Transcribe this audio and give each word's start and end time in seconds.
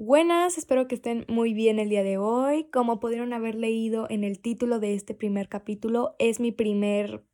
Buenas, 0.00 0.58
espero 0.58 0.86
que 0.86 0.94
estén 0.94 1.26
muy 1.26 1.54
bien 1.54 1.80
el 1.80 1.88
día 1.88 2.04
de 2.04 2.18
hoy. 2.18 2.70
Como 2.70 3.00
pudieron 3.00 3.32
haber 3.32 3.56
leído 3.56 4.06
en 4.08 4.22
el 4.22 4.38
título 4.38 4.78
de 4.78 4.94
este 4.94 5.12
primer 5.12 5.48
capítulo, 5.48 6.14
es 6.20 6.38
mi 6.38 6.52
primer 6.52 7.24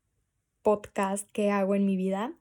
podcast 0.63 1.31
que 1.33 1.51
hago 1.51 1.75
en 1.75 1.85
mi 1.85 1.95
vida. 1.95 2.33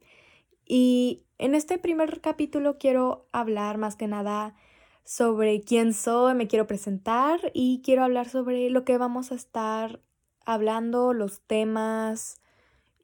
Y 0.65 1.25
en 1.39 1.55
este 1.55 1.77
primer 1.77 2.21
capítulo 2.21 2.77
quiero 2.77 3.27
hablar 3.33 3.77
más 3.77 3.97
que 3.97 4.07
nada 4.07 4.55
sobre 5.03 5.59
quién 5.59 5.93
soy, 5.93 6.35
me 6.35 6.47
quiero 6.47 6.67
presentar 6.67 7.51
y 7.53 7.81
quiero 7.83 8.05
hablar 8.05 8.29
sobre 8.29 8.69
lo 8.69 8.85
que 8.85 8.97
vamos 8.97 9.33
a 9.33 9.35
estar 9.35 9.99
hablando, 10.45 11.11
los 11.11 11.41
temas 11.41 12.39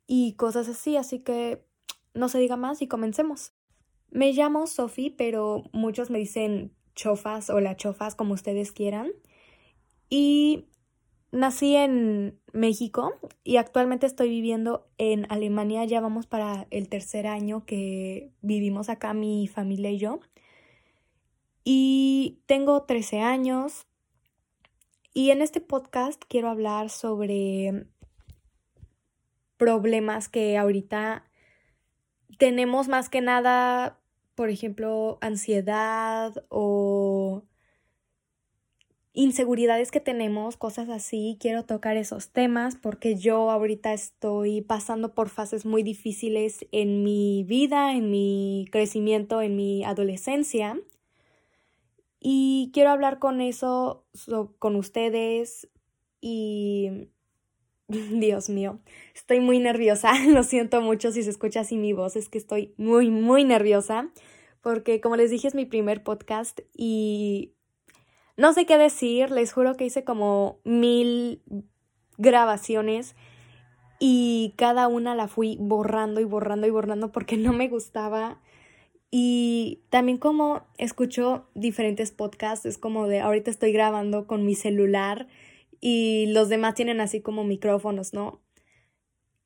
y 0.08 0.36
cosas 0.36 0.70
así. 0.70 0.96
Así 0.96 1.20
que 1.20 1.66
no 2.14 2.30
se 2.30 2.40
diga 2.40 2.56
más 2.56 2.82
y 2.82 2.88
comencemos. 2.88 3.52
Me 4.10 4.32
llamo 4.32 4.68
Sophie, 4.68 5.12
pero 5.12 5.64
muchos 5.74 6.10
me 6.10 6.18
dicen 6.18 6.79
chofas 7.00 7.50
o 7.50 7.60
la 7.62 7.78
chofas 7.78 8.16
como 8.16 8.34
ustedes 8.34 8.72
quieran. 8.72 9.12
Y 10.10 10.66
nací 11.32 11.76
en 11.76 12.40
México 12.52 13.14
y 13.44 13.58
actualmente 13.58 14.06
estoy 14.06 14.30
viviendo 14.30 14.88
en 14.98 15.26
Alemania. 15.32 15.86
Ya 15.86 16.02
vamos 16.02 16.28
para 16.28 16.68
el 16.72 16.90
tercer 16.90 17.26
año 17.28 17.66
que 17.66 18.34
vivimos 18.42 18.90
acá 18.90 19.14
mi 19.14 19.48
familia 19.48 19.92
y 19.92 19.98
yo. 19.98 20.20
Y 21.64 22.42
tengo 22.46 22.84
13 22.84 23.22
años. 23.22 23.88
Y 25.14 25.32
en 25.32 25.42
este 25.42 25.62
podcast 25.62 26.22
quiero 26.28 26.50
hablar 26.50 26.90
sobre 26.90 27.88
problemas 29.58 30.30
que 30.30 30.58
ahorita 30.58 31.26
tenemos 32.38 32.88
más 32.88 33.10
que 33.10 33.22
nada, 33.22 33.99
por 34.40 34.50
ejemplo, 34.50 35.18
ansiedad 35.20 36.46
o 36.48 37.44
inseguridades 39.12 39.92
que 39.92 40.00
tenemos, 40.00 40.56
cosas 40.56 40.88
así. 40.88 41.38
Quiero 41.42 41.66
tocar 41.66 41.98
esos 41.98 42.30
temas 42.30 42.78
porque 42.78 43.18
yo 43.18 43.52
ahorita 43.52 43.92
estoy 43.92 44.62
pasando 44.62 45.14
por 45.14 45.28
fases 45.28 45.66
muy 45.66 45.84
difíciles 45.84 46.66
en 46.72 47.04
mi 47.04 47.44
vida, 47.44 47.92
en 47.92 48.12
mi 48.12 48.70
crecimiento, 48.72 49.42
en 49.42 49.58
mi 49.58 49.84
adolescencia. 49.84 50.80
Y 52.22 52.72
quiero 52.74 52.92
hablar 52.92 53.20
con 53.20 53.42
eso, 53.42 54.06
con 54.58 54.78
ustedes 54.78 55.68
y 56.22 57.10
Dios 58.12 58.50
mío, 58.50 58.80
estoy 59.16 59.40
muy 59.40 59.60
nerviosa, 59.60 60.12
lo 60.28 60.44
siento 60.44 60.82
mucho 60.82 61.12
si 61.12 61.24
se 61.24 61.30
escucha 61.32 61.62
así 61.62 61.78
mi 61.78 61.94
voz, 61.94 62.16
es 62.16 62.30
que 62.30 62.38
estoy 62.38 62.74
muy, 62.78 63.10
muy 63.10 63.44
nerviosa, 63.44 64.10
porque 64.62 65.02
como 65.02 65.16
les 65.16 65.32
dije 65.32 65.48
es 65.48 65.56
mi 65.56 65.66
primer 65.66 66.04
podcast 66.04 66.60
y 66.76 67.54
no 68.38 68.54
sé 68.54 68.66
qué 68.66 68.78
decir, 68.78 69.32
les 69.32 69.52
juro 69.52 69.76
que 69.76 69.86
hice 69.86 70.04
como 70.04 70.60
mil 70.64 71.42
grabaciones 72.18 73.16
y 74.00 74.54
cada 74.56 74.88
una 74.88 75.16
la 75.16 75.28
fui 75.28 75.58
borrando 75.60 76.22
y 76.22 76.26
borrando 76.26 76.68
y 76.68 76.70
borrando 76.70 77.12
porque 77.12 77.38
no 77.38 77.52
me 77.52 77.68
gustaba. 77.68 78.40
Y 79.12 79.82
también 79.90 80.20
como 80.20 80.62
escucho 80.78 81.48
diferentes 81.56 82.12
podcasts, 82.12 82.66
es 82.66 82.78
como 82.78 83.08
de 83.08 83.20
ahorita 83.20 83.52
estoy 83.52 83.74
grabando 83.74 84.28
con 84.28 84.46
mi 84.46 84.56
celular 84.56 85.28
y 85.82 86.28
los 86.28 86.50
demás 86.50 86.76
tienen 86.76 87.02
así 87.02 87.22
como 87.22 87.44
micrófonos, 87.44 88.14
¿no? 88.14 88.42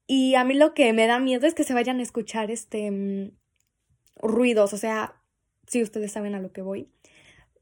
Y 0.07 0.35
a 0.35 0.43
mí 0.43 0.53
lo 0.53 0.73
que 0.73 0.91
me 0.93 1.07
da 1.07 1.19
miedo 1.19 1.47
es 1.47 1.53
que 1.53 1.63
se 1.63 1.73
vayan 1.73 1.99
a 1.99 2.03
escuchar 2.03 2.51
este 2.51 2.91
mm, 2.91 3.31
ruidos, 4.21 4.73
o 4.73 4.77
sea, 4.77 5.15
si 5.67 5.81
ustedes 5.81 6.11
saben 6.11 6.35
a 6.35 6.39
lo 6.39 6.51
que 6.51 6.61
voy. 6.61 6.89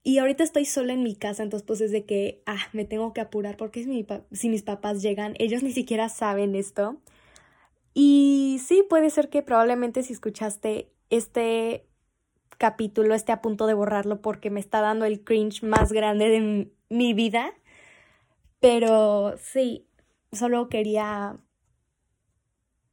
Y 0.04 0.18
ahorita 0.18 0.44
estoy 0.44 0.66
sola 0.66 0.94
en 0.94 1.04
mi 1.04 1.16
casa, 1.16 1.44
entonces 1.44 1.66
pues 1.66 1.82
es 1.82 1.92
de 1.92 2.06
que, 2.06 2.42
ah, 2.48 2.68
me 2.74 2.86
tengo 2.86 3.14
que 3.14 3.22
apurar 3.22 3.58
porque 3.58 3.84
si, 3.84 3.90
mi 3.90 4.06
si 4.32 4.50
mis 4.50 4.64
papás 4.64 5.02
llegan, 5.02 5.36
ellos 5.38 5.62
ni 5.64 5.72
siquiera 5.74 6.10
saben 6.10 6.56
esto. 6.56 6.98
Y 7.94 8.60
sí, 8.66 8.84
puede 8.90 9.10
ser 9.10 9.30
que 9.30 9.44
probablemente 9.44 10.02
si 10.04 10.14
escuchaste 10.14 10.92
este 11.10 11.86
capítulo 12.58 13.16
esté 13.16 13.32
a 13.32 13.42
punto 13.42 13.68
de 13.68 13.74
borrarlo 13.74 14.22
porque 14.22 14.50
me 14.50 14.60
está 14.60 14.82
dando 14.82 15.06
el 15.06 15.24
cringe 15.24 15.64
más 15.64 15.92
grande 15.92 16.30
de 16.30 16.72
mi 16.90 17.14
vida. 17.14 17.54
Pero 18.62 19.36
sí, 19.40 19.90
solo 20.32 20.70
quería 20.70 21.38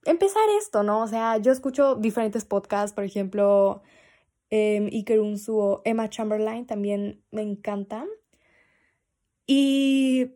empezar 0.07 0.43
esto, 0.59 0.83
¿no? 0.83 1.03
O 1.03 1.07
sea, 1.07 1.37
yo 1.37 1.53
escucho 1.53 1.95
diferentes 1.95 2.45
podcasts, 2.47 2.95
por 2.95 3.05
ejemplo, 3.05 3.83
eh, 4.51 4.89
Iker 4.93 5.21
Unsu 5.21 5.59
o 5.59 5.83
Emma 5.85 6.09
Chamberlain 6.09 6.67
también 6.67 7.23
me 7.31 7.43
encantan. 7.43 8.09
Y... 9.47 10.33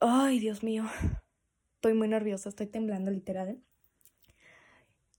Ay, 0.00 0.38
Dios 0.38 0.62
mío. 0.62 0.84
Estoy 1.76 1.94
muy 1.94 2.08
nerviosa, 2.08 2.48
estoy 2.50 2.66
temblando 2.66 3.10
literal. 3.10 3.60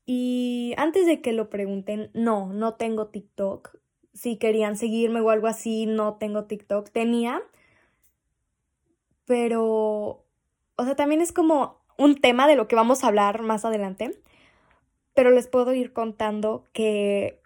Y 0.05 0.73
antes 0.77 1.05
de 1.05 1.21
que 1.21 1.33
lo 1.33 1.49
pregunten, 1.49 2.11
no, 2.13 2.53
no 2.53 2.75
tengo 2.75 3.07
TikTok 3.07 3.80
si 4.13 4.37
querían 4.37 4.77
seguirme 4.77 5.21
o 5.21 5.29
algo 5.29 5.47
así, 5.47 5.85
no 5.85 6.15
tengo 6.15 6.45
TikTok. 6.45 6.89
Tenía, 6.89 7.41
pero, 9.25 10.25
o 10.75 10.83
sea, 10.83 10.95
también 10.95 11.21
es 11.21 11.31
como 11.31 11.81
un 11.97 12.19
tema 12.19 12.47
de 12.47 12.55
lo 12.55 12.67
que 12.67 12.75
vamos 12.75 13.03
a 13.03 13.07
hablar 13.07 13.41
más 13.41 13.65
adelante, 13.65 14.19
pero 15.13 15.31
les 15.31 15.47
puedo 15.47 15.73
ir 15.73 15.93
contando 15.93 16.65
que 16.73 17.41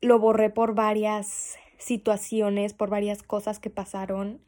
lo 0.00 0.18
borré 0.18 0.50
por 0.50 0.74
varias 0.74 1.56
situaciones, 1.78 2.74
por 2.74 2.90
varias 2.90 3.22
cosas 3.22 3.58
que 3.58 3.70
pasaron 3.70 4.42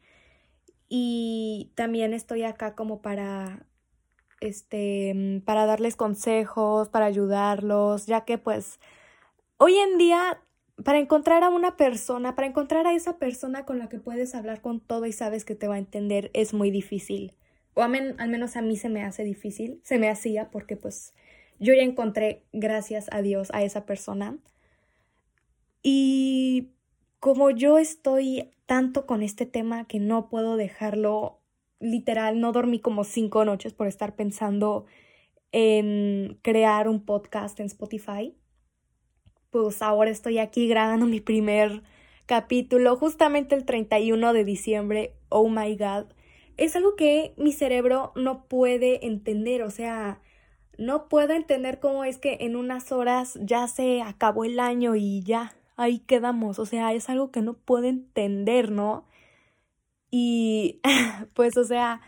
y 0.95 1.71
también 1.73 2.13
estoy 2.13 2.43
acá 2.43 2.75
como 2.75 3.01
para 3.01 3.65
este 4.41 5.41
para 5.45 5.65
darles 5.65 5.95
consejos, 5.95 6.89
para 6.89 7.05
ayudarlos, 7.05 8.05
ya 8.05 8.25
que 8.25 8.37
pues 8.37 8.79
hoy 9.57 9.75
en 9.77 9.97
día 9.97 10.43
para 10.81 10.99
encontrar 10.99 11.43
a 11.43 11.49
una 11.49 11.77
persona, 11.77 12.35
para 12.35 12.47
encontrar 12.47 12.87
a 12.87 12.93
esa 12.93 13.17
persona 13.17 13.65
con 13.65 13.77
la 13.79 13.89
que 13.89 13.99
puedes 13.99 14.33
hablar 14.33 14.61
con 14.61 14.79
todo 14.79 15.05
y 15.05 15.11
sabes 15.11 15.45
que 15.45 15.55
te 15.55 15.67
va 15.67 15.75
a 15.75 15.79
entender, 15.79 16.31
es 16.33 16.53
muy 16.53 16.71
difícil. 16.71 17.33
O 17.75 17.81
al 17.81 17.89
menos 18.29 18.55
a 18.55 18.61
mí 18.61 18.77
se 18.77 18.89
me 18.89 19.03
hace 19.03 19.23
difícil, 19.23 19.79
se 19.83 19.97
me 19.97 20.09
hacía 20.09 20.49
porque 20.51 20.75
pues 20.75 21.13
yo 21.59 21.73
ya 21.73 21.83
encontré, 21.83 22.43
gracias 22.53 23.07
a 23.11 23.21
Dios, 23.21 23.49
a 23.53 23.63
esa 23.63 23.85
persona. 23.85 24.37
Y 25.81 26.69
como 27.19 27.49
yo 27.51 27.77
estoy 27.77 28.51
tanto 28.65 29.05
con 29.05 29.21
este 29.21 29.45
tema 29.45 29.85
que 29.85 29.99
no 29.99 30.29
puedo 30.29 30.57
dejarlo, 30.57 31.39
literal, 31.79 32.39
no 32.39 32.51
dormí 32.51 32.79
como 32.79 33.03
cinco 33.03 33.45
noches 33.45 33.73
por 33.73 33.87
estar 33.87 34.15
pensando 34.15 34.85
en 35.51 36.39
crear 36.41 36.87
un 36.87 37.05
podcast 37.05 37.59
en 37.59 37.67
Spotify 37.67 38.35
pues 39.53 39.83
ahora 39.83 40.09
estoy 40.09 40.39
aquí 40.39 40.67
grabando 40.67 41.05
mi 41.05 41.21
primer 41.21 41.83
capítulo 42.25 42.95
justamente 42.97 43.53
el 43.53 43.65
31 43.65 44.33
de 44.33 44.43
diciembre. 44.43 45.13
Oh 45.29 45.47
my 45.47 45.77
god. 45.77 46.05
Es 46.57 46.75
algo 46.75 46.95
que 46.95 47.35
mi 47.37 47.51
cerebro 47.51 48.13
no 48.15 48.45
puede 48.45 49.05
entender, 49.05 49.61
o 49.61 49.69
sea, 49.69 50.19
no 50.79 51.07
puedo 51.07 51.33
entender 51.33 51.79
cómo 51.79 52.03
es 52.03 52.17
que 52.17 52.39
en 52.41 52.55
unas 52.55 52.91
horas 52.91 53.37
ya 53.41 53.67
se 53.67 54.01
acabó 54.01 54.43
el 54.43 54.59
año 54.59 54.95
y 54.95 55.21
ya, 55.21 55.55
ahí 55.75 55.99
quedamos, 55.99 56.57
o 56.57 56.65
sea, 56.65 56.91
es 56.93 57.07
algo 57.09 57.29
que 57.31 57.41
no 57.41 57.53
puedo 57.53 57.85
entender, 57.85 58.71
¿no? 58.71 59.05
Y 60.09 60.81
pues, 61.35 61.57
o 61.57 61.63
sea, 61.63 62.01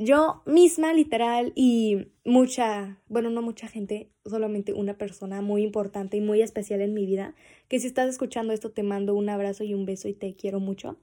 yo 0.00 0.42
misma, 0.46 0.94
literal, 0.94 1.52
y 1.54 2.08
mucha, 2.24 2.98
bueno, 3.08 3.28
no 3.28 3.42
mucha 3.42 3.68
gente, 3.68 4.08
solamente 4.24 4.72
una 4.72 4.96
persona 4.96 5.42
muy 5.42 5.62
importante 5.62 6.16
y 6.16 6.22
muy 6.22 6.40
especial 6.40 6.80
en 6.80 6.94
mi 6.94 7.04
vida, 7.04 7.34
que 7.68 7.78
si 7.78 7.86
estás 7.86 8.08
escuchando 8.08 8.54
esto 8.54 8.70
te 8.70 8.82
mando 8.82 9.14
un 9.14 9.28
abrazo 9.28 9.62
y 9.62 9.74
un 9.74 9.84
beso 9.84 10.08
y 10.08 10.14
te 10.14 10.34
quiero 10.34 10.58
mucho, 10.58 10.96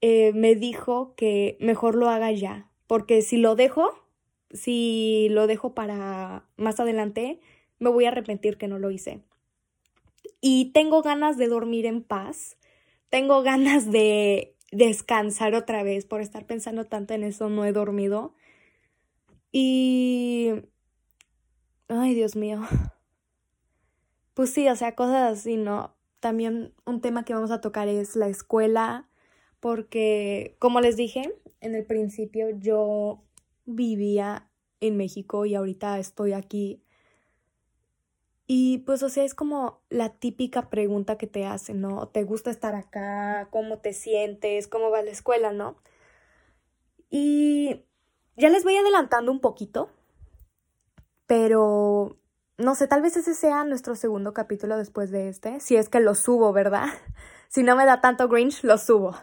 eh, 0.00 0.32
me 0.34 0.56
dijo 0.56 1.14
que 1.14 1.56
mejor 1.60 1.94
lo 1.94 2.08
haga 2.08 2.32
ya, 2.32 2.68
porque 2.88 3.22
si 3.22 3.36
lo 3.36 3.54
dejo, 3.54 3.88
si 4.50 5.28
lo 5.30 5.46
dejo 5.46 5.72
para 5.72 6.48
más 6.56 6.80
adelante, 6.80 7.38
me 7.78 7.90
voy 7.90 8.04
a 8.04 8.08
arrepentir 8.08 8.58
que 8.58 8.66
no 8.66 8.80
lo 8.80 8.90
hice. 8.90 9.20
Y 10.40 10.72
tengo 10.72 11.02
ganas 11.02 11.36
de 11.36 11.46
dormir 11.46 11.86
en 11.86 12.02
paz, 12.02 12.56
tengo 13.10 13.42
ganas 13.42 13.92
de 13.92 14.56
descansar 14.70 15.54
otra 15.54 15.82
vez 15.82 16.04
por 16.04 16.20
estar 16.20 16.46
pensando 16.46 16.84
tanto 16.84 17.14
en 17.14 17.24
eso, 17.24 17.48
no 17.48 17.64
he 17.64 17.72
dormido. 17.72 18.34
Y... 19.52 20.52
Ay, 21.88 22.14
Dios 22.14 22.36
mío. 22.36 22.60
Pues 24.32 24.54
sí, 24.54 24.66
o 24.68 24.76
sea, 24.76 24.94
cosas 24.94 25.38
así, 25.38 25.56
¿no? 25.58 25.94
También 26.20 26.72
un 26.86 27.02
tema 27.02 27.24
que 27.24 27.34
vamos 27.34 27.50
a 27.50 27.60
tocar 27.60 27.88
es 27.88 28.16
la 28.16 28.28
escuela, 28.28 29.06
porque, 29.58 30.56
como 30.58 30.80
les 30.80 30.96
dije 30.96 31.34
en 31.60 31.74
el 31.74 31.84
principio, 31.84 32.48
yo 32.58 33.22
vivía 33.66 34.48
en 34.80 34.96
México 34.96 35.44
y 35.44 35.56
ahorita 35.56 35.98
estoy 35.98 36.32
aquí. 36.32 36.82
Y 38.52 38.78
pues, 38.78 39.04
o 39.04 39.08
sea, 39.08 39.22
es 39.22 39.36
como 39.36 39.80
la 39.90 40.08
típica 40.08 40.70
pregunta 40.70 41.16
que 41.16 41.28
te 41.28 41.46
hacen, 41.46 41.80
¿no? 41.80 42.08
¿Te 42.08 42.24
gusta 42.24 42.50
estar 42.50 42.74
acá? 42.74 43.46
¿Cómo 43.52 43.78
te 43.78 43.92
sientes? 43.92 44.66
¿Cómo 44.66 44.90
va 44.90 45.02
la 45.02 45.12
escuela, 45.12 45.52
no? 45.52 45.76
Y 47.10 47.84
ya 48.36 48.48
les 48.48 48.64
voy 48.64 48.74
adelantando 48.76 49.30
un 49.30 49.38
poquito, 49.38 49.88
pero 51.28 52.18
no 52.58 52.74
sé, 52.74 52.88
tal 52.88 53.02
vez 53.02 53.16
ese 53.16 53.34
sea 53.34 53.62
nuestro 53.62 53.94
segundo 53.94 54.34
capítulo 54.34 54.76
después 54.76 55.12
de 55.12 55.28
este, 55.28 55.60
si 55.60 55.76
es 55.76 55.88
que 55.88 56.00
lo 56.00 56.16
subo, 56.16 56.52
¿verdad? 56.52 56.86
Si 57.48 57.62
no 57.62 57.76
me 57.76 57.86
da 57.86 58.00
tanto 58.00 58.28
Grinch, 58.28 58.64
lo 58.64 58.78
subo. 58.78 59.14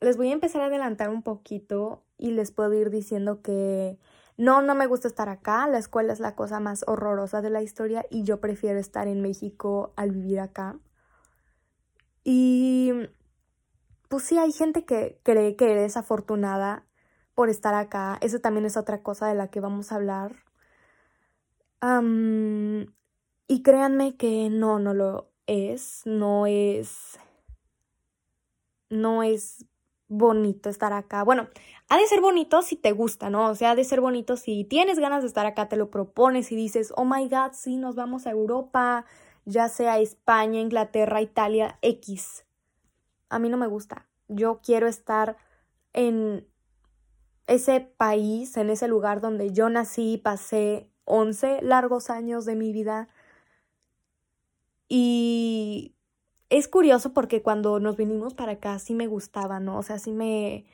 les 0.00 0.16
voy 0.16 0.30
a 0.30 0.32
empezar 0.32 0.62
a 0.62 0.66
adelantar 0.66 1.10
un 1.10 1.22
poquito 1.22 2.02
y 2.18 2.32
les 2.32 2.50
puedo 2.50 2.72
ir 2.74 2.90
diciendo 2.90 3.40
que 3.40 3.98
no, 4.40 4.62
no 4.62 4.74
me 4.74 4.86
gusta 4.86 5.06
estar 5.06 5.28
acá, 5.28 5.66
la 5.66 5.76
escuela 5.76 6.14
es 6.14 6.18
la 6.18 6.34
cosa 6.34 6.60
más 6.60 6.82
horrorosa 6.86 7.42
de 7.42 7.50
la 7.50 7.60
historia 7.60 8.06
y 8.08 8.22
yo 8.22 8.40
prefiero 8.40 8.78
estar 8.78 9.06
en 9.06 9.20
México 9.20 9.92
al 9.96 10.12
vivir 10.12 10.40
acá. 10.40 10.78
Y 12.24 12.90
pues 14.08 14.24
sí, 14.24 14.38
hay 14.38 14.50
gente 14.52 14.86
que 14.86 15.20
cree 15.24 15.56
que 15.56 15.70
eres 15.70 15.98
afortunada 15.98 16.86
por 17.34 17.50
estar 17.50 17.74
acá. 17.74 18.16
Eso 18.22 18.40
también 18.40 18.64
es 18.64 18.78
otra 18.78 19.02
cosa 19.02 19.26
de 19.28 19.34
la 19.34 19.48
que 19.48 19.60
vamos 19.60 19.92
a 19.92 19.96
hablar. 19.96 20.34
y 23.46 23.62
créanme 23.62 24.16
que 24.16 24.48
no, 24.48 24.78
no 24.78 24.94
lo 24.94 25.30
es. 25.46 26.00
No 26.06 26.46
es. 26.46 27.18
No 28.88 29.22
es 29.22 29.66
bonito 30.10 30.68
estar 30.68 30.92
acá. 30.92 31.22
Bueno, 31.22 31.48
ha 31.88 31.96
de 31.96 32.06
ser 32.06 32.20
bonito 32.20 32.60
si 32.62 32.76
te 32.76 32.92
gusta, 32.92 33.30
¿no? 33.30 33.48
O 33.48 33.54
sea, 33.54 33.70
ha 33.70 33.74
de 33.74 33.84
ser 33.84 34.00
bonito 34.00 34.36
si 34.36 34.64
tienes 34.64 34.98
ganas 34.98 35.22
de 35.22 35.28
estar 35.28 35.46
acá, 35.46 35.68
te 35.68 35.76
lo 35.76 35.90
propones 35.90 36.52
y 36.52 36.56
dices, 36.56 36.92
oh 36.96 37.04
my 37.04 37.28
god, 37.28 37.52
sí, 37.52 37.76
nos 37.76 37.94
vamos 37.94 38.26
a 38.26 38.30
Europa, 38.30 39.06
ya 39.44 39.68
sea 39.68 39.98
España, 40.00 40.60
Inglaterra, 40.60 41.22
Italia, 41.22 41.78
X. 41.80 42.44
A 43.28 43.38
mí 43.38 43.48
no 43.48 43.56
me 43.56 43.68
gusta. 43.68 44.08
Yo 44.28 44.60
quiero 44.62 44.88
estar 44.88 45.36
en 45.92 46.46
ese 47.46 47.80
país, 47.80 48.56
en 48.56 48.68
ese 48.70 48.88
lugar 48.88 49.20
donde 49.20 49.52
yo 49.52 49.68
nací, 49.70 50.18
pasé 50.18 50.90
11 51.04 51.62
largos 51.62 52.10
años 52.10 52.44
de 52.44 52.56
mi 52.56 52.72
vida. 52.72 53.08
Y 54.88 55.94
es 56.50 56.68
curioso 56.68 57.12
porque 57.14 57.42
cuando 57.42 57.80
nos 57.80 57.96
vinimos 57.96 58.34
para 58.34 58.52
acá 58.52 58.78
sí 58.78 58.94
me 58.94 59.06
gustaba, 59.06 59.60
¿no? 59.60 59.78
O 59.78 59.82
sea, 59.82 59.98
sí 59.98 60.12
me 60.12 60.66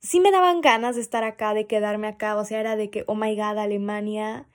sí 0.00 0.20
me 0.20 0.30
daban 0.30 0.60
ganas 0.60 0.96
de 0.96 1.02
estar 1.02 1.24
acá, 1.24 1.54
de 1.54 1.66
quedarme 1.66 2.08
acá, 2.08 2.36
o 2.36 2.44
sea, 2.44 2.60
era 2.60 2.76
de 2.76 2.90
que 2.90 3.04
oh 3.06 3.14
my 3.14 3.34
god, 3.36 3.58
Alemania, 3.58 4.48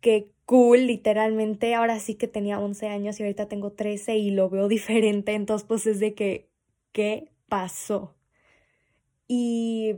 qué 0.00 0.32
cool, 0.46 0.86
literalmente. 0.86 1.74
Ahora 1.74 2.00
sí 2.00 2.14
que 2.16 2.28
tenía 2.28 2.60
11 2.60 2.88
años 2.88 3.18
y 3.20 3.24
ahorita 3.24 3.48
tengo 3.48 3.72
13 3.72 4.16
y 4.16 4.30
lo 4.30 4.50
veo 4.50 4.68
diferente, 4.68 5.34
entonces 5.34 5.66
pues 5.68 5.86
es 5.86 6.00
de 6.00 6.14
que 6.14 6.48
¿qué 6.92 7.30
pasó? 7.48 8.14
Y 9.28 9.96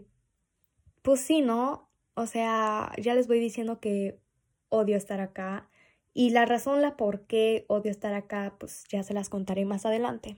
pues 1.03 1.21
sí, 1.21 1.43
¿no? 1.43 1.89
O 2.15 2.27
sea, 2.27 2.93
ya 2.99 3.15
les 3.15 3.29
voy 3.29 3.41
diciendo 3.41 3.81
que 3.81 4.19
odio 4.69 4.97
estar 4.97 5.21
acá. 5.21 5.69
Y 6.15 6.31
la 6.31 6.47
razón 6.47 6.83
la 6.83 6.97
por 6.97 7.27
qué 7.27 7.65
odio 7.69 7.91
estar 7.91 8.15
acá, 8.15 8.55
pues 8.59 8.85
ya 8.89 9.03
se 9.03 9.15
las 9.15 9.29
contaré 9.29 9.65
más 9.65 9.87
adelante. 9.87 10.37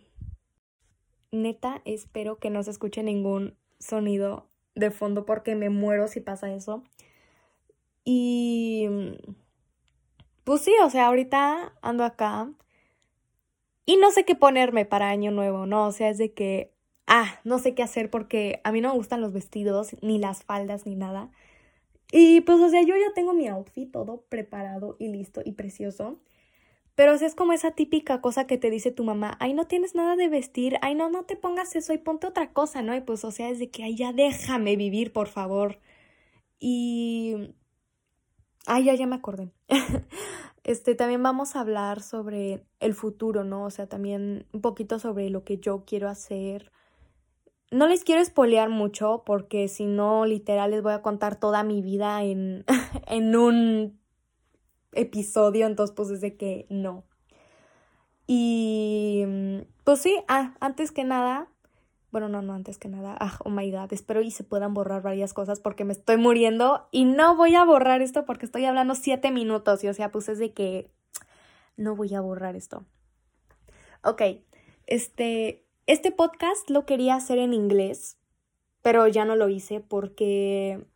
Neta, 1.33 1.81
espero 1.85 2.39
que 2.39 2.51
no 2.51 2.63
se 2.63 2.71
escuche 2.71 3.03
ningún 3.03 3.57
sonido 3.79 4.49
de 4.75 4.91
fondo 4.91 5.25
porque 5.25 5.55
me 5.55 5.71
muero 5.71 6.09
si 6.09 6.21
pasa 6.21 6.53
eso. 6.53 6.83
Y 8.05 8.89
pues 10.45 10.63
sí, 10.63 10.73
o 10.83 10.91
sea, 10.91 11.07
ahorita 11.07 11.75
ando 11.83 12.05
acá 12.05 12.51
y 13.87 13.97
no 13.97 14.11
sé 14.11 14.25
qué 14.25 14.35
ponerme 14.35 14.85
para 14.85 15.11
año 15.11 15.31
nuevo, 15.31 15.67
¿no? 15.67 15.87
O 15.87 15.93
sea, 15.93 16.11
es 16.11 16.19
de 16.19 16.33
que 16.33 16.73
ah, 17.11 17.41
no 17.45 17.59
sé 17.59 17.75
qué 17.75 17.83
hacer 17.83 18.09
porque 18.09 18.61
a 18.65 18.73
mí 18.73 18.81
no 18.81 18.91
me 18.91 18.97
gustan 18.97 19.21
los 19.21 19.33
vestidos, 19.33 19.97
ni 20.01 20.19
las 20.19 20.45
faldas, 20.45 20.87
ni 20.87 20.95
nada. 20.95 21.31
Y 22.13 22.41
pues, 22.43 22.61
o 22.61 22.69
sea, 22.69 22.83
yo 22.83 22.97
ya 22.97 23.13
tengo 23.15 23.35
mi 23.35 23.49
outfit 23.49 23.91
todo 23.91 24.23
preparado 24.29 24.97
y 24.99 25.09
listo 25.09 25.43
y 25.45 25.53
precioso. 25.53 26.19
Pero 27.01 27.13
o 27.13 27.15
es 27.15 27.35
como 27.35 27.53
esa 27.55 27.71
típica 27.71 28.21
cosa 28.21 28.47
que 28.47 28.59
te 28.59 28.71
dice 28.71 28.91
tu 28.91 29.05
mamá, 29.05 29.37
ay, 29.41 29.55
no 29.55 29.67
tienes 29.67 29.95
nada 29.95 30.17
de 30.17 30.29
vestir, 30.29 30.77
ay, 30.83 30.95
no, 30.95 31.09
no 31.09 31.25
te 31.25 31.37
pongas 31.37 31.75
eso 31.77 31.93
y 31.95 31.99
ponte 31.99 32.27
otra 32.27 32.53
cosa, 32.53 32.83
¿no? 32.83 32.95
Y 32.95 33.01
pues, 33.01 33.25
o 33.25 33.31
sea, 33.31 33.49
es 33.49 33.59
de 33.59 33.71
que, 33.71 33.85
ay, 33.85 33.97
ya 33.97 34.13
déjame 34.13 34.77
vivir, 34.77 35.13
por 35.13 35.29
favor. 35.29 35.79
Y... 36.59 37.55
Ay, 38.67 38.85
ya, 38.85 38.95
ya 38.95 39.07
me 39.07 39.17
acordé. 39.17 39.51
este, 40.65 40.95
también 40.95 41.23
vamos 41.23 41.57
a 41.57 41.61
hablar 41.61 42.03
sobre 42.03 42.67
el 42.81 42.95
futuro, 42.95 43.45
¿no? 43.45 43.65
O 43.65 43.71
sea, 43.71 43.89
también 43.89 44.47
un 44.53 44.61
poquito 44.61 44.99
sobre 44.99 45.31
lo 45.31 45.45
que 45.45 45.59
yo 45.59 45.85
quiero 45.87 46.09
hacer, 46.09 46.71
no 47.71 47.87
les 47.87 48.05
quiero 48.05 48.21
espolear 48.21 48.69
mucho 48.69 49.23
porque 49.25 49.69
si 49.69 49.87
no, 49.87 50.27
literal, 50.27 50.73
les 50.73 50.83
voy 50.83 50.93
a 50.93 51.03
contar 51.03 51.39
toda 51.39 51.63
mi 51.63 51.83
vida 51.83 52.23
en, 52.23 52.65
en 53.07 53.37
un 53.37 54.01
episodio, 54.93 55.67
entonces 55.67 55.95
pues 55.95 56.11
es 56.11 56.21
de 56.21 56.37
que 56.37 56.67
no. 56.69 57.05
Y 58.27 59.25
pues 59.85 60.01
sí, 60.01 60.17
ah, 60.29 60.55
antes 60.61 60.93
que 60.93 61.05
nada, 61.05 61.49
bueno, 62.13 62.29
no, 62.29 62.43
no, 62.43 62.55
antes 62.55 62.79
que 62.79 62.89
nada, 62.89 63.17
ah, 63.21 63.39
oh 63.45 63.51
my 63.51 63.71
god, 63.71 63.93
espero 63.93 64.21
y 64.21 64.31
se 64.31 64.45
puedan 64.45 64.75
borrar 64.75 65.03
varias 65.03 65.33
cosas 65.33 65.61
porque 65.61 65.85
me 65.85 65.93
estoy 65.93 66.17
muriendo 66.17 66.89
y 66.91 67.05
no 67.05 67.37
voy 67.37 67.55
a 67.55 67.65
borrar 67.65 68.03
esto 68.03 68.25
porque 68.25 68.47
estoy 68.47 68.65
hablando 68.65 68.95
siete 68.95 69.31
minutos 69.31 69.83
y 69.85 69.89
o 69.89 69.95
sea, 69.95 70.11
pues 70.11 70.29
es 70.29 70.39
de 70.39 70.53
que 70.53 70.91
no 71.77 71.97
voy 71.97 72.15
a 72.15 72.21
borrar 72.21 72.57
esto. 72.57 72.85
Ok, 74.03 74.23
este, 74.87 75.65
este 75.93 76.13
podcast 76.13 76.71
lo 76.71 76.87
quería 76.87 77.17
hacer 77.17 77.39
en 77.39 77.53
inglés, 77.53 78.17
pero 78.81 79.09
ya 79.09 79.25
no 79.25 79.35
lo 79.35 79.49
hice 79.49 79.81
porque... 79.81 80.87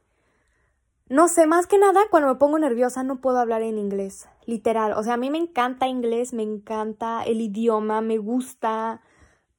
No 1.08 1.26
sé, 1.26 1.48
más 1.48 1.66
que 1.66 1.78
nada, 1.78 2.00
cuando 2.12 2.28
me 2.28 2.36
pongo 2.36 2.60
nerviosa 2.60 3.02
no 3.02 3.20
puedo 3.20 3.38
hablar 3.38 3.62
en 3.62 3.76
inglés, 3.76 4.28
literal. 4.46 4.92
O 4.92 5.02
sea, 5.02 5.14
a 5.14 5.16
mí 5.16 5.30
me 5.30 5.38
encanta 5.38 5.88
inglés, 5.88 6.32
me 6.32 6.44
encanta 6.44 7.24
el 7.24 7.40
idioma, 7.40 8.02
me 8.02 8.18
gusta 8.18 9.02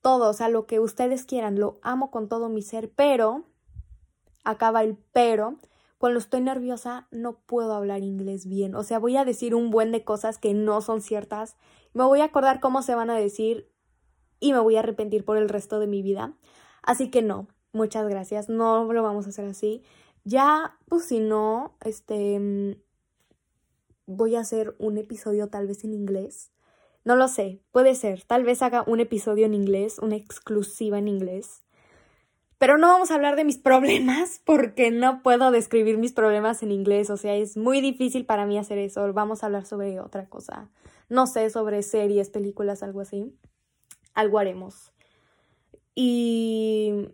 todo, 0.02 0.30
o 0.30 0.34
sea, 0.34 0.48
lo 0.48 0.68
que 0.68 0.80
ustedes 0.80 1.26
quieran, 1.26 1.60
lo 1.60 1.80
amo 1.82 2.12
con 2.12 2.30
todo 2.30 2.48
mi 2.48 2.62
ser, 2.62 2.90
pero, 2.90 3.44
acaba 4.46 4.84
el 4.84 4.98
pero, 5.12 5.58
cuando 5.98 6.18
estoy 6.18 6.40
nerviosa 6.40 7.08
no 7.12 7.42
puedo 7.46 7.74
hablar 7.74 8.04
inglés 8.04 8.48
bien. 8.48 8.74
O 8.74 8.84
sea, 8.84 9.00
voy 9.00 9.18
a 9.18 9.26
decir 9.26 9.54
un 9.54 9.70
buen 9.70 9.92
de 9.92 10.06
cosas 10.06 10.38
que 10.38 10.54
no 10.54 10.80
son 10.80 11.02
ciertas. 11.02 11.58
Me 11.94 12.06
voy 12.06 12.22
a 12.22 12.26
acordar 12.26 12.62
cómo 12.62 12.82
se 12.82 12.96
van 12.96 13.10
a 13.10 13.18
decir 13.18 13.75
y 14.46 14.54
me 14.54 14.60
voy 14.60 14.75
a 14.75 14.80
arrepentir 14.80 15.25
por 15.25 15.38
el 15.38 15.50
resto 15.50 15.80
de 15.80 15.88
mi 15.88 16.04
vida. 16.04 16.34
Así 16.84 17.10
que 17.10 17.24
no, 17.24 17.48
muchas 17.72 18.08
gracias, 18.08 18.48
no 18.48 18.92
lo 18.92 19.02
vamos 19.02 19.25
a 19.25 19.30
hacer 19.30 19.46
así. 19.46 19.82
Ya, 20.24 20.78
pues 20.88 21.06
si 21.06 21.20
no, 21.20 21.75
este, 21.84 22.40
mm, 22.40 22.75
voy 24.06 24.36
a 24.36 24.42
hacer 24.42 24.75
un 24.78 24.98
episodio 25.00 25.48
tal 25.48 25.66
vez 25.66 25.84
en 25.84 25.94
inglés. 25.94 26.52
No 27.04 27.16
lo 27.16 27.28
sé, 27.28 27.62
puede 27.72 27.96
ser. 27.96 28.24
Tal 28.24 28.44
vez 28.44 28.62
haga 28.62 28.84
un 28.86 29.00
episodio 29.00 29.48
en 29.48 29.56
inglés, 29.56 29.98
una 30.00 30.16
exclusiva 30.16 31.00
en 31.00 31.08
inglés. 31.08 31.64
Pero 32.60 32.78
no 32.78 32.88
vamos 32.88 33.10
a 33.10 33.16
hablar 33.16 33.36
de 33.36 33.46
mis 33.46 33.58
problemas 33.58 34.42
porque 34.46 34.92
no 34.92 35.24
puedo 35.24 35.50
describir 35.50 35.98
mis 35.98 36.14
problemas 36.14 36.62
en 36.62 36.72
inglés. 36.72 37.10
O 37.10 37.18
sea, 37.18 37.36
es 37.36 37.58
muy 37.58 37.82
difícil 37.82 38.28
para 38.28 38.46
mí 38.46 38.60
hacer 38.60 38.78
eso. 38.78 39.12
Vamos 39.14 39.42
a 39.42 39.48
hablar 39.48 39.66
sobre 39.66 40.00
otra 40.00 40.28
cosa. 40.30 40.70
No 41.10 41.25
sé, 41.25 41.50
sobre 41.50 41.82
series, 41.82 42.30
películas, 42.30 42.84
algo 42.84 43.02
así 43.02 43.34
algo 44.15 44.39
haremos. 44.39 44.93
Y... 45.93 47.10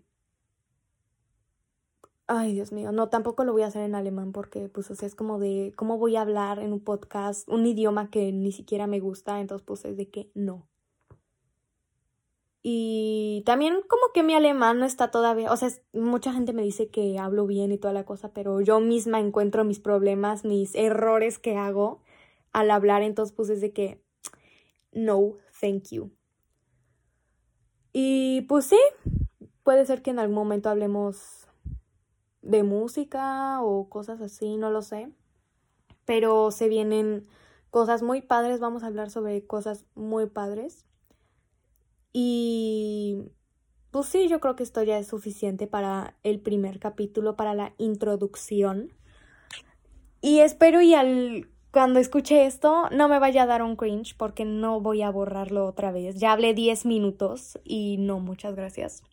Ay, 2.27 2.53
Dios 2.53 2.71
mío, 2.71 2.93
no, 2.93 3.09
tampoco 3.09 3.43
lo 3.43 3.51
voy 3.51 3.63
a 3.63 3.67
hacer 3.67 3.83
en 3.83 3.93
alemán 3.93 4.31
porque, 4.31 4.69
pues, 4.69 4.89
es 4.89 5.15
como 5.15 5.37
de, 5.37 5.73
¿cómo 5.75 5.97
voy 5.97 6.15
a 6.15 6.21
hablar 6.21 6.59
en 6.59 6.71
un 6.71 6.79
podcast 6.79 7.45
un 7.49 7.65
idioma 7.65 8.09
que 8.09 8.31
ni 8.31 8.53
siquiera 8.53 8.87
me 8.87 9.01
gusta? 9.01 9.41
Entonces, 9.41 9.65
pues, 9.65 9.83
es 9.83 9.97
de 9.97 10.09
que 10.09 10.31
no. 10.33 10.69
Y 12.63 13.41
también 13.45 13.81
como 13.87 14.03
que 14.13 14.23
mi 14.23 14.35
alemán 14.35 14.79
no 14.79 14.85
está 14.85 15.09
todavía, 15.09 15.51
o 15.51 15.57
sea, 15.57 15.69
mucha 15.93 16.31
gente 16.31 16.53
me 16.53 16.61
dice 16.61 16.89
que 16.89 17.17
hablo 17.17 17.47
bien 17.47 17.71
y 17.71 17.79
toda 17.79 17.93
la 17.93 18.05
cosa, 18.05 18.33
pero 18.33 18.61
yo 18.61 18.79
misma 18.79 19.19
encuentro 19.19 19.63
mis 19.63 19.79
problemas, 19.79 20.45
mis 20.45 20.75
errores 20.75 21.39
que 21.39 21.57
hago 21.57 22.01
al 22.53 22.69
hablar, 22.69 23.01
entonces 23.01 23.35
pues 23.35 23.49
es 23.49 23.61
de 23.61 23.73
que 23.73 24.03
no, 24.91 25.37
thank 25.59 25.89
you. 25.91 26.11
Y 28.41 28.43
pues 28.45 28.65
sí, 28.65 28.79
puede 29.61 29.85
ser 29.85 30.01
que 30.01 30.09
en 30.09 30.17
algún 30.17 30.33
momento 30.33 30.71
hablemos 30.71 31.47
de 32.41 32.63
música 32.63 33.61
o 33.61 33.87
cosas 33.87 34.19
así, 34.19 34.57
no 34.57 34.71
lo 34.71 34.81
sé. 34.81 35.11
Pero 36.05 36.49
se 36.49 36.67
vienen 36.67 37.27
cosas 37.69 38.01
muy 38.01 38.23
padres, 38.23 38.59
vamos 38.59 38.81
a 38.81 38.87
hablar 38.87 39.11
sobre 39.11 39.45
cosas 39.45 39.85
muy 39.93 40.25
padres. 40.25 40.87
Y 42.13 43.29
pues 43.91 44.07
sí, 44.07 44.27
yo 44.27 44.39
creo 44.39 44.55
que 44.55 44.63
esto 44.63 44.81
ya 44.81 44.97
es 44.97 45.05
suficiente 45.05 45.67
para 45.67 46.17
el 46.23 46.39
primer 46.39 46.79
capítulo, 46.79 47.35
para 47.35 47.53
la 47.53 47.75
introducción. 47.77 48.91
Y 50.19 50.39
espero 50.39 50.81
y 50.81 50.95
al 50.95 51.47
cuando 51.71 51.99
escuche 51.99 52.45
esto 52.45 52.89
no 52.91 53.07
me 53.07 53.19
vaya 53.19 53.43
a 53.43 53.45
dar 53.45 53.63
un 53.63 53.75
cringe 53.75 54.15
porque 54.17 54.45
no 54.45 54.81
voy 54.81 55.01
a 55.01 55.09
borrarlo 55.09 55.65
otra 55.65 55.91
vez. 55.91 56.19
Ya 56.19 56.33
hablé 56.33 56.53
10 56.53 56.85
minutos 56.85 57.59
y 57.63 57.97
no, 57.97 58.19
muchas 58.19 58.55
gracias. 58.55 59.03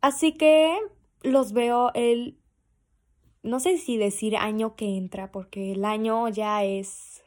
Así 0.00 0.32
que 0.32 0.76
los 1.22 1.52
veo 1.52 1.90
el, 1.94 2.38
no 3.42 3.60
sé 3.60 3.78
si 3.78 3.96
decir 3.96 4.36
año 4.36 4.76
que 4.76 4.96
entra, 4.96 5.30
porque 5.30 5.72
el 5.72 5.84
año 5.84 6.28
ya 6.28 6.64
es 6.64 7.22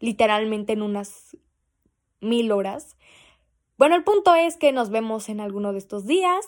literalmente 0.00 0.72
en 0.72 0.82
unas 0.82 1.36
mil 2.20 2.50
horas. 2.52 2.96
Bueno, 3.78 3.94
el 3.94 4.04
punto 4.04 4.34
es 4.34 4.56
que 4.56 4.72
nos 4.72 4.90
vemos 4.90 5.28
en 5.28 5.40
alguno 5.40 5.72
de 5.72 5.78
estos 5.78 6.06
días. 6.06 6.46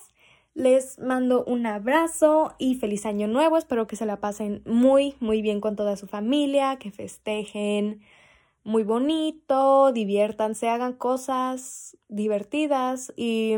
Les 0.54 1.00
mando 1.00 1.44
un 1.44 1.66
abrazo 1.66 2.54
y 2.58 2.76
feliz 2.76 3.06
año 3.06 3.26
nuevo. 3.26 3.56
Espero 3.56 3.88
que 3.88 3.96
se 3.96 4.06
la 4.06 4.20
pasen 4.20 4.62
muy, 4.64 5.16
muy 5.18 5.42
bien 5.42 5.60
con 5.60 5.74
toda 5.74 5.96
su 5.96 6.06
familia, 6.06 6.76
que 6.78 6.92
festejen 6.92 8.00
muy 8.62 8.82
bonito, 8.82 9.92
diviértanse, 9.92 10.68
hagan 10.68 10.94
cosas 10.94 11.98
divertidas 12.08 13.12
y 13.16 13.56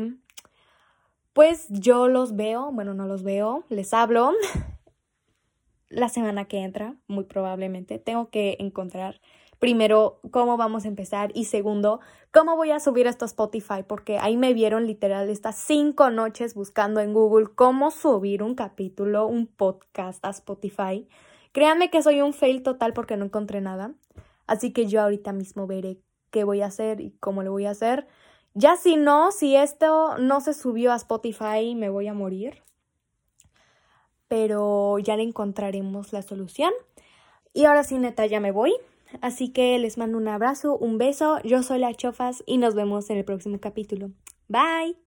pues 1.32 1.66
yo 1.68 2.08
los 2.08 2.34
veo, 2.34 2.72
bueno, 2.72 2.94
no 2.94 3.06
los 3.06 3.22
veo, 3.22 3.64
les 3.68 3.94
hablo 3.94 4.32
la 5.90 6.08
semana 6.08 6.46
que 6.46 6.58
entra, 6.58 6.96
muy 7.06 7.24
probablemente. 7.24 7.98
Tengo 7.98 8.30
que 8.30 8.56
encontrar 8.58 9.20
primero, 9.58 10.20
cómo 10.30 10.56
vamos 10.56 10.84
a 10.84 10.88
empezar 10.88 11.30
y 11.34 11.46
segundo, 11.46 12.00
cómo 12.32 12.56
voy 12.56 12.70
a 12.70 12.80
subir 12.80 13.06
esto 13.06 13.24
a 13.24 13.26
Spotify, 13.26 13.82
porque 13.86 14.18
ahí 14.18 14.36
me 14.36 14.54
vieron 14.54 14.86
literal 14.86 15.28
estas 15.30 15.56
cinco 15.56 16.10
noches 16.10 16.54
buscando 16.54 17.00
en 17.00 17.14
Google 17.14 17.48
cómo 17.54 17.90
subir 17.90 18.42
un 18.42 18.54
capítulo, 18.54 19.26
un 19.26 19.46
podcast 19.46 20.24
a 20.24 20.30
Spotify. 20.30 21.08
Créanme 21.52 21.90
que 21.90 22.02
soy 22.02 22.20
un 22.20 22.34
fail 22.34 22.62
total 22.62 22.92
porque 22.92 23.16
no 23.16 23.24
encontré 23.24 23.60
nada. 23.60 23.94
Así 24.46 24.72
que 24.72 24.86
yo 24.86 25.00
ahorita 25.00 25.32
mismo 25.32 25.66
veré 25.66 25.98
qué 26.30 26.44
voy 26.44 26.60
a 26.60 26.66
hacer 26.66 27.00
y 27.00 27.12
cómo 27.18 27.42
lo 27.42 27.50
voy 27.50 27.66
a 27.66 27.70
hacer. 27.70 28.06
Ya 28.54 28.76
si 28.76 28.96
no, 28.96 29.32
si 29.32 29.56
esto 29.56 30.18
no 30.18 30.40
se 30.40 30.54
subió 30.54 30.92
a 30.92 30.96
Spotify, 30.96 31.74
me 31.74 31.88
voy 31.88 32.08
a 32.08 32.14
morir. 32.14 32.62
Pero 34.28 34.98
ya 34.98 35.16
le 35.16 35.22
encontraremos 35.22 36.12
la 36.12 36.22
solución. 36.22 36.72
Y 37.52 37.64
ahora 37.64 37.84
sí, 37.84 37.98
neta, 37.98 38.26
ya 38.26 38.40
me 38.40 38.52
voy. 38.52 38.74
Así 39.20 39.50
que 39.50 39.78
les 39.78 39.98
mando 39.98 40.18
un 40.18 40.28
abrazo, 40.28 40.76
un 40.76 40.98
beso. 40.98 41.38
Yo 41.42 41.62
soy 41.62 41.78
la 41.78 41.94
Chofas 41.94 42.42
y 42.46 42.58
nos 42.58 42.74
vemos 42.74 43.10
en 43.10 43.18
el 43.18 43.24
próximo 43.24 43.58
capítulo. 43.60 44.10
Bye. 44.48 44.96